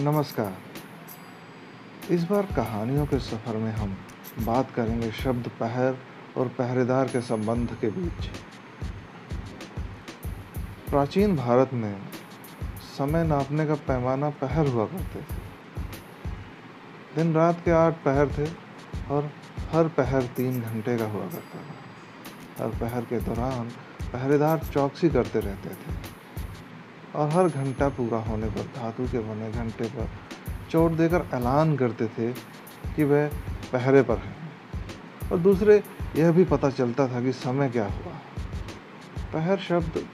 नमस्कार। 0.00 0.52
इस 2.10 2.22
बार 2.24 2.46
कहानियों 2.56 3.06
के 3.06 3.18
सफ़र 3.18 3.56
में 3.56 3.72
हम 3.72 3.96
बात 4.40 4.70
करेंगे 4.70 5.10
शब्द 5.12 5.50
पहर 5.60 5.96
और 6.36 6.48
पहरेदार 6.48 7.08
के 7.08 7.20
संबंध 7.20 7.74
के 7.80 7.88
बीच। 7.88 8.26
प्राचीन 10.90 11.36
भारत 11.36 11.70
में 11.72 12.00
समय 12.98 13.24
नापने 13.24 13.66
का 13.66 13.74
पैमाना 13.74 14.30
पहर 14.30 14.66
हुआ 14.66 14.86
करते 14.86 15.20
थे। 15.20 15.36
दिन 17.16 17.34
रात 17.34 17.60
के 17.64 17.70
आठ 17.70 17.94
पहर 18.04 18.28
थे 18.28 18.46
और 19.14 19.30
हर 19.72 19.88
पहर 19.88 20.22
तीन 20.22 20.60
घंटे 20.62 20.96
का 20.98 21.04
हुआ 21.04 21.26
करता 21.26 21.58
था। 21.58 22.64
हर 22.64 22.70
पहर 22.80 23.04
के 23.04 23.20
दौरान 23.20 23.68
पहरेदार 24.12 24.58
चौकसी 24.58 25.10
करते 25.10 25.40
रहते 25.40 25.68
थे। 25.68 26.11
और 27.16 27.28
हर 27.28 27.48
घंटा 27.48 27.88
पूरा 27.88 28.18
होने 28.18 28.46
पर, 28.46 28.62
धातु 28.62 29.04
के 29.04 29.18
बने 29.18 29.50
घंटे 29.52 29.84
पर 29.84 30.08
चोट 30.70 30.92
देकर 30.92 31.26
ऐलान 31.34 31.76
करते 31.76 32.06
थे 32.06 32.32
कि 32.96 33.04
वह 33.04 33.28
पहरे 33.72 34.02
पर 34.02 34.16
हैं। 34.16 34.36
और 35.32 35.38
दूसरे, 35.38 35.82
यह 36.16 36.32
भी 36.32 36.44
पता 36.44 36.70
चलता 36.70 37.08
था 37.08 37.20
कि 37.20 37.32
समय 37.32 37.68
क्या 37.68 37.84
हुआ। 37.84 38.12
पहर 39.32 39.58
शब्द 39.58 40.06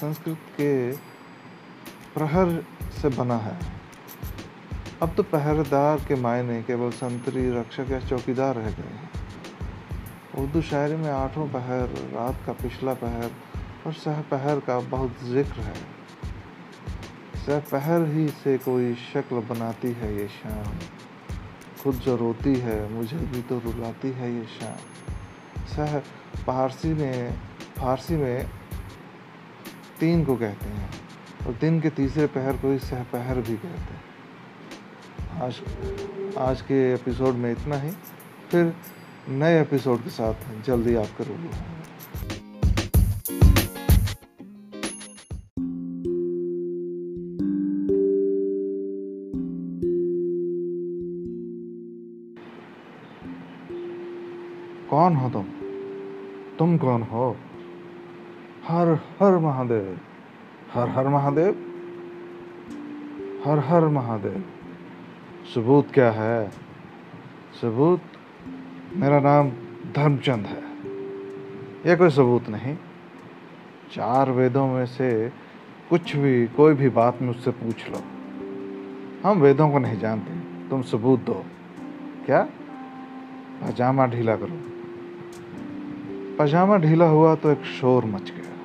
संस्कृत 0.00 0.36
के 0.36 0.92
प्रहर 2.14 2.64
से 3.02 3.08
बना 3.08 3.36
है। 3.36 3.58
अब 5.02 5.14
तो 5.14 5.22
पहरेदार 5.22 5.98
के 5.98 6.14
मायने 6.14 6.62
केवल 6.62 6.90
संतरी, 6.90 7.50
रक्षक 7.50 7.86
या 7.90 8.00
चौकीदार 8.00 8.54
रह 8.54 8.70
गए 8.70 8.94
हैं। 8.94 9.10
उर्दू 10.38 10.62
शायरी 10.62 10.96
में 10.96 11.10
आठों 11.10 11.48
पहर, 11.48 11.88
रात 12.14 12.42
का 12.46 12.52
पिछला 12.52 12.94
पहर 12.94 13.30
और 13.86 13.92
सह 13.92 14.20
पहर 14.20 14.60
का 14.60 14.80
बहुत 14.80 15.16
ज़िक्र 15.24 15.60
है। 15.60 15.99
पहर 17.48 18.06
ही 18.06 18.28
से 18.28 18.58
कोई 18.58 18.94
शक्ल 18.94 19.36
बनाती 19.36 19.92
है 19.92 20.16
ये 20.16 20.28
शाम 20.28 20.78
खुद 21.82 21.94
जो 21.94 22.16
रोती 22.16 22.54
है, 22.54 22.92
मुझे 22.92 23.16
भी 23.16 23.42
तो 23.42 23.58
रुलाती 23.58 24.10
है 24.10 24.34
ये 24.34 24.44
शाम 24.44 24.76
सह 25.64 25.98
फारसी 26.46 26.88
में 26.88 27.34
फारसी 27.78 28.16
में 28.16 28.50
तीन 30.00 30.24
को 30.24 30.36
कहते 30.36 30.66
हैं 30.66 30.90
और 31.46 31.52
दिन 31.52 31.80
के 31.80 31.90
तीसरे 31.90 32.26
पहर 32.26 32.56
को 32.56 32.72
ही 32.72 32.78
सह 32.78 33.02
पहर 33.02 33.34
भी 33.40 33.56
कहते 33.56 33.94
हैं। 33.94 34.04
आज 35.42 35.60
आज 36.38 36.62
के 36.62 36.94
एपिसोड 36.94 37.34
में 37.34 37.52
इतना 37.52 37.76
ही। 37.76 37.90
फिर 38.50 38.76
नए 39.28 39.60
एपिसोड 39.60 40.04
के 40.04 40.10
साथ 40.10 40.34
जल्दी 40.66 40.94
आपका 40.94 41.24
रूबरू 41.24 41.48
कौन 54.90 55.16
हो 55.16 55.30
तुम? 55.30 55.44
तुम 56.58 56.78
कौन 56.78 57.02
हो? 57.02 57.36
हर 58.68 58.88
हर 58.88 59.38
महादेव। 59.38 59.98
हर 60.74 60.88
हर 60.88 61.08
महादेव? 61.08 61.50
हर 63.44 63.58
हर 63.58 63.88
महादेव। 63.88 64.44
सबूत 65.54 65.90
क्या 65.94 66.10
है? 66.10 66.50
सबूत? 67.60 68.00
मेरा 68.96 69.20
नाम 69.20 69.50
धर्मचंद 69.92 70.46
है। 70.46 70.62
यह 71.86 71.96
कोई 71.96 72.10
सबूत 72.10 72.48
नहीं। 72.48 72.76
चार 73.92 74.30
वेदों 74.30 74.66
में 74.66 74.86
से 74.86 75.32
कुछ 75.90 76.16
भी, 76.16 76.46
कोई 76.46 76.74
भी 76.74 76.88
बात 76.88 77.22
मुझसे 77.22 77.50
पूछ 77.50 77.90
लो। 77.90 77.98
हम 79.28 79.40
वेदों 79.40 79.70
को 79.70 79.78
नहीं 79.78 79.98
जानते। 79.98 80.34
तुम 80.68 80.82
सबूत 80.82 81.20
दो। 81.20 81.44
क्या? 82.26 82.48
पजामा 83.62 84.06
ढीला 84.06 84.36
करो। 84.36 84.69
पजामा 86.40 86.76
ढीला 86.76 87.08
हुआ 87.08 87.34
तो 87.34 87.50
एक 87.50 87.62
शोर 87.62 88.04
मच 88.04 88.32
गया। 88.36 88.56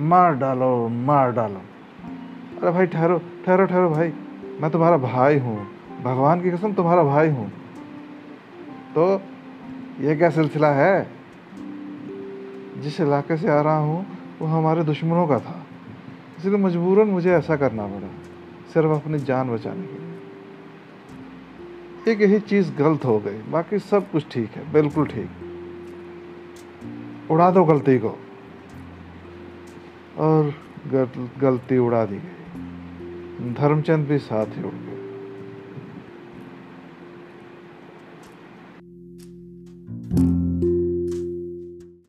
मार 0.00 0.34
डालो 0.34 0.88
मार 0.88 1.32
डालो। 1.32 1.60
अरे 2.62 2.70
भाई, 2.70 2.86
ठहरो 2.86 3.18
ठहरो 3.18 3.66
ठहरो 3.66 3.90
भाई। 3.90 4.12
मैं 4.60 4.70
तुम्हारा 4.70 4.96
भाई 4.96 5.38
हूँ। 5.38 5.66
भगवान 6.02 6.40
की 6.40 6.50
कसम, 6.50 6.72
तुम्हारा 6.72 7.02
भाई 7.04 7.28
हूँ। 7.28 7.52
तो 8.94 9.22
ये 10.00 10.16
क्या 10.16 10.30
सिलसिला 10.30 10.68
है? 10.68 11.10
जिस 12.78 13.00
इलाके 13.00 13.36
से 13.36 13.48
आ 13.48 13.60
रहा 13.60 13.78
हूँ, 13.78 14.06
वो 14.40 14.46
हमारे 14.46 14.84
दुश्मनों 14.84 15.26
का 15.26 15.38
था। 15.38 15.66
इसलिए 16.38 16.56
मजबूरन 16.56 17.08
मुझे 17.08 17.32
ऐसा 17.32 17.56
करना 17.56 17.86
पड़ा, 17.86 18.08
सिर्फ़ 18.74 18.88
अपनी 18.88 19.18
जान 19.18 19.50
बचाने 19.50 19.82
के 19.82 19.98
लिए। 19.98 20.12
एक 22.12 22.30
यही 22.30 22.40
चीज़ 22.40 22.74
गलत 22.76 23.04
हो 23.04 23.18
गई। 23.18 23.42
बाकी 23.50 23.78
सब 23.78 24.10
कुछ 24.10 24.26
ठीक 24.30 24.50
है, 24.50 24.72
बिल्कुल 24.72 25.06
ठीक। 25.06 25.30
उड़ा 27.30 27.50
दो 27.50 27.64
गलती 27.64 27.98
को। 27.98 28.18
और 30.18 30.54
गलती 31.40 31.78
उड़ा 31.78 32.04
दी 32.04 32.16
गई। 32.16 33.52
धर्मचंद 33.52 34.06
भी 34.06 34.18
साथ 34.18 34.46
ही 34.46 34.62
उड़ 34.62 34.74